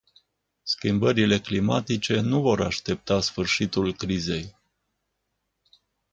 [0.63, 4.55] Schimbările climatice nu vor aștepta sfârșitul crizei.